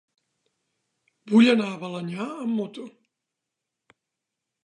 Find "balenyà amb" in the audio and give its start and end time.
1.83-2.57